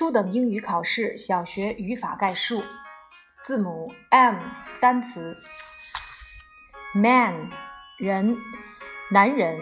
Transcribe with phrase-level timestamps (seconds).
[0.00, 2.64] 初等英语考试小学语法概述。
[3.44, 4.34] 字母 M
[4.80, 5.36] 单词
[6.94, 7.50] ，man
[7.98, 8.34] 人，
[9.10, 9.60] 男人，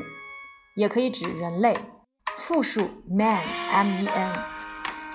[0.77, 1.77] 也可以指人类。
[2.37, 3.43] 复数 man
[3.73, 4.45] m e n。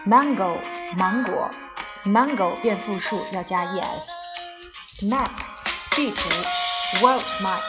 [0.05, 0.57] mango
[0.97, 1.49] 芒果
[2.03, 4.11] ，mango 变复数要加 e s。
[5.05, 5.29] map
[5.91, 6.29] 地图
[7.01, 7.61] ，world map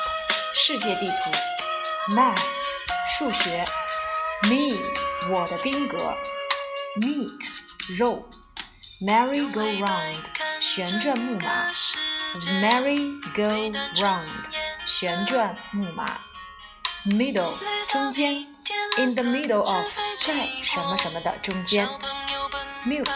[0.57, 2.13] 世界地图。
[2.17, 2.43] math
[3.07, 3.65] 数学
[4.43, 4.77] ，me
[5.31, 6.17] 我的宾格
[7.02, 7.48] ，meat
[7.98, 8.28] 肉，
[9.02, 10.26] merry-go-round
[10.60, 11.72] 旋转木马，
[12.62, 14.46] merry-go-round
[14.86, 16.20] 旋转木马，
[17.06, 17.54] middle
[17.88, 18.48] 中间，
[18.98, 19.88] in the middle of
[20.18, 21.88] 在什么什么的中间，
[22.86, 23.10] milk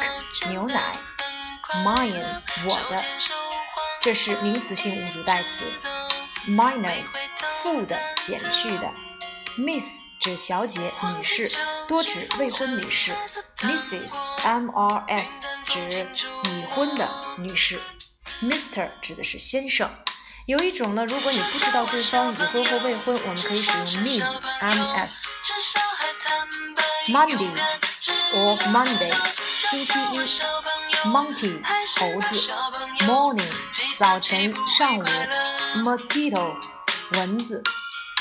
[0.50, 0.96] 牛奶，
[1.84, 3.04] mine 我的，
[4.02, 5.66] 这是名词性物主代词，
[6.48, 7.18] minus
[7.62, 8.92] 负的减去的，
[9.58, 10.80] miss 指小姐
[11.16, 11.52] 女士，
[11.89, 13.13] 多指未婚女士
[13.61, 16.07] ，Mrs M R S 指
[16.45, 17.81] 已婚的女士
[18.43, 19.91] ，Mr 指的是先生。
[20.47, 25.29] 有一种呢，如果你不知道对方已婚或未婚，我们可以使用 Ms M S。
[27.09, 27.55] Monday
[28.35, 29.15] or Monday
[29.71, 30.19] 星期一
[31.09, 31.63] ，Monkey
[31.97, 32.53] 猴子
[33.01, 33.51] ，Morning
[33.97, 35.05] 早晨上午
[35.77, 36.55] ，Mosquito
[37.13, 37.63] 蚊子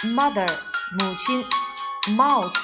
[0.03, 0.47] ，Mother
[0.97, 1.45] 母亲
[2.15, 2.55] ，Mouse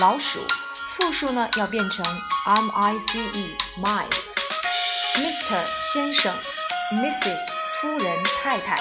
[0.00, 0.38] 老鼠，
[0.86, 2.04] 复数呢要变成
[2.46, 4.32] M I C E mice。
[5.16, 6.32] Mr 先生
[6.94, 7.48] ，Mrs
[7.80, 8.80] 夫人太太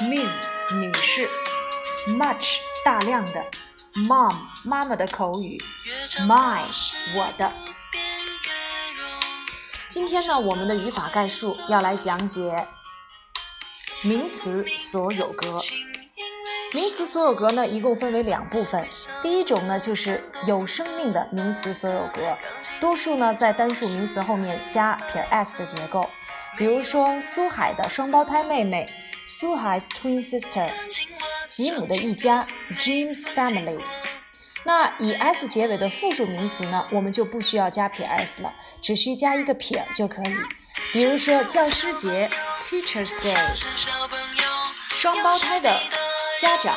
[0.00, 1.26] ，Miss 女士
[2.06, 3.46] ，Much 大量的
[3.94, 5.56] ，Mom 妈妈的口语
[6.26, 6.64] ，My
[7.16, 7.50] 我的。
[9.88, 12.68] 今天呢，我们的语法概述要来讲解
[14.02, 15.58] 名词所有格。
[16.72, 18.86] 名词所有格呢，一共分为两部分。
[19.22, 22.36] 第一种呢，就是有生命的名词所有格，
[22.80, 26.08] 多数呢在单数名词后面加撇 s 的结构。
[26.56, 28.88] 比如说，苏海的双胞胎妹妹
[29.26, 30.70] ，Su Hai's twin sister，
[31.48, 32.46] 吉姆的一家
[32.78, 33.80] ，Jim's family。
[34.62, 40.36] 那以 s 结尾的复数名词呢，我们就不需要加撇 s 了，只需加一个撇就可以。
[40.92, 42.30] 比如说，教师节
[42.60, 43.36] ，Teachers Day。
[44.92, 45.74] 双胞胎的
[46.40, 46.74] 家长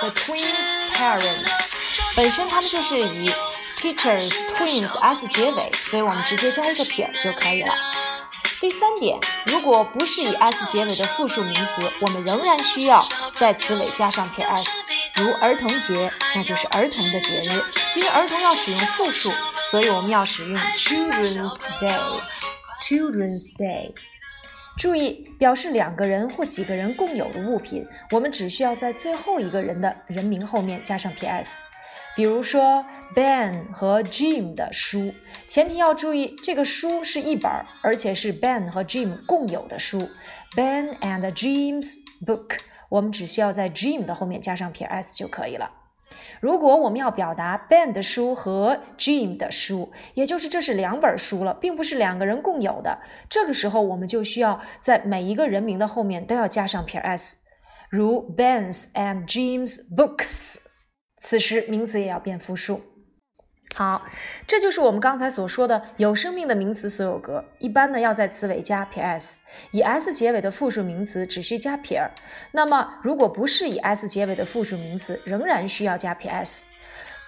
[0.00, 1.48] ，the twins' parents，
[2.14, 3.32] 本身他们就是以
[3.74, 7.72] teachers twins s 结尾，所以我们直接加一个撇就可以了。
[8.60, 13.02] 第三点，如果不是以 s 结尾的复数名词，我们仍然需要
[13.34, 14.68] 在词尾加上撇 s。
[15.14, 17.64] 如儿童节，那就是儿童的节日，
[17.94, 19.32] 因为儿童要使用复数，
[19.70, 22.20] 所以我们要使用 children's day。
[22.82, 23.94] children's day。
[24.78, 31.58] 注意，表示两个人或几个人共有的物品，我们只需要在最后一个人的人名后面加上 ps。
[32.14, 35.12] 比如说 Ben 和 Jim 的书，
[35.48, 37.50] 前提要注意，这个书是一本，
[37.82, 40.08] 而且是 Ben 和 Jim 共有的书。
[40.54, 42.58] Ben and Jim's book，
[42.88, 45.70] 我们只需要在 Jim 的后面加上 ps 就可以了。
[46.40, 57.38] 如果我们要表达 Ben 的书和 Jim 的书，也就是这是两本书了，并不是两个人共有的，这个时候我们就需要在每一个人名的后面都要加上撇 s，
[57.90, 60.56] 如 Ben's and Jim's books。
[61.16, 62.80] 此时名词也要变复数。
[63.78, 64.04] 好，
[64.44, 67.44] 这就是我们刚才所说的有生命的名词所有格。
[67.60, 69.38] 一般呢要在词尾加撇 s，
[69.70, 72.10] 以 s 结尾的复数名词只需加撇儿。
[72.50, 76.66] 那么如果不是以 s 结尾的复数名词，仍然需要加撇 s。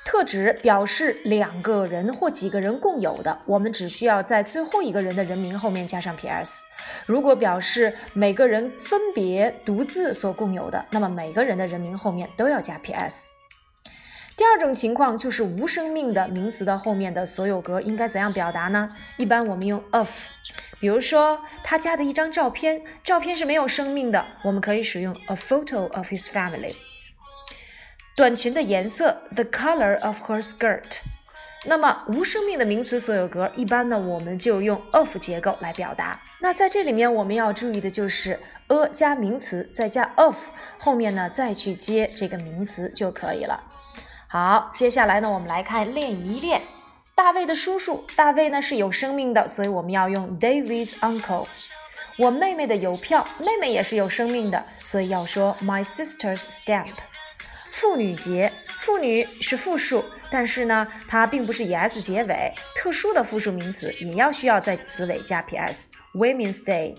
[0.05, 6.65] 特指表示两个人或几个人共有的，我们只需要在最后一个人的人名后面加上撇 s。
[7.06, 13.31] 如果表示每个人分别独自所共有的，那么每个人的人名后面都要加撇 s。
[14.41, 18.89] 第二种情况就是无生命的名词的后面的所有格应该怎样表达呢？
[19.19, 20.28] 一般我们用 of。
[20.81, 26.75] 比如说他家的一张照片，照片是没有生命的，我们可以使用 a photo of his family。
[28.17, 31.00] 短裙的颜色，the color of her skirt。
[31.67, 36.19] 那么无生命的名词所有格，一般呢我们就用 of 结构来表达。
[36.41, 40.49] 那在这里面我们要注意的就是 a 加名词再加 of，
[40.79, 43.64] 后面呢再去接这个名词就可以了。
[44.32, 46.62] 好，接下来呢，我们来看练一练。
[47.17, 51.49] 大卫的叔叔，大卫呢是有生命的，所以我们要用 David's uncle。
[52.17, 56.94] 我妹妹的邮票，妹妹也是有生命的，所以要说 My sister's stamp。
[57.73, 65.88] 妇女节，妇女是复数，但是呢，它并不是以 s 结尾，特殊的复数名词也要需要在词尾加 ps。
[66.15, 66.94] Women's Day。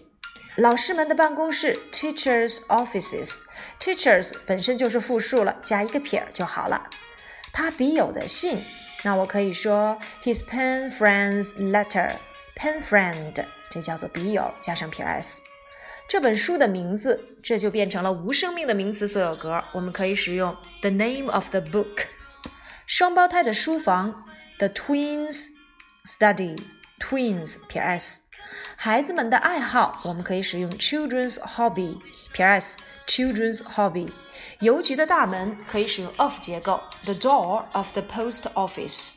[0.58, 3.44] 老师们的办公室，teachers' offices。
[3.80, 6.90] teachers 本身就是复数了，加一个撇儿就好了。
[7.52, 8.64] 他笔友的信
[9.04, 12.18] 那我可以说 his pen friend's letter。
[12.56, 13.34] pen friend
[13.70, 15.42] 这叫做笔友，加上撇 s。
[16.08, 19.64] 这本书的名字，这就变成了无生命的名词所有格。
[19.72, 22.06] 我们可以使用 the name of the book。
[22.86, 24.26] 双胞胎的书房
[24.58, 25.48] ，the twins
[26.06, 26.62] study。
[27.00, 28.22] twins 撇 s。
[28.76, 32.00] 孩子们的爱好，我们可以使用 children's hobby。
[32.34, 32.78] 撇 s
[33.08, 34.12] children's hobby。
[34.60, 39.16] 邮局的大门可以使用 of 结构，the door of the post office。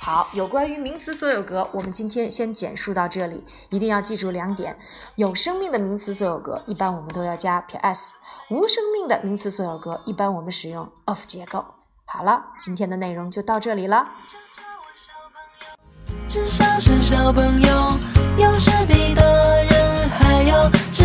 [0.00, 3.44] 好，有关于名词所有格，我们今天先简述到这里。
[3.68, 4.78] 一定要记住两点：
[5.16, 8.14] 有生命的名词所有格，一般我们都要加撇 s；
[8.48, 11.64] 无生命的名词所有格，一般我们使用 of 结构。
[12.04, 14.08] 好了，今天的内容就到这里了。
[16.28, 17.92] 只像是小朋友，
[18.38, 21.02] 有时比大人还要执